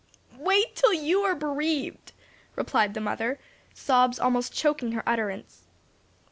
[0.39, 2.11] "Wait till you are bereaved,"
[2.55, 3.39] replied the mother,
[3.75, 5.67] sobs almost choking her utterance.